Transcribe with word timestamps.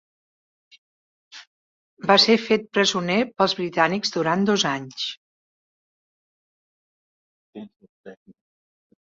Va 2.11 2.15
ser 2.23 2.37
fet 2.45 2.65
presoner 2.77 3.17
pels 3.41 3.55
britànics 3.59 4.15
durant 4.17 4.49
dos 4.51 4.65
anys. 4.71 5.05